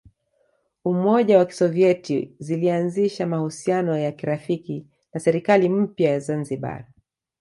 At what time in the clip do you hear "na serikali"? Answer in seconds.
5.13-5.69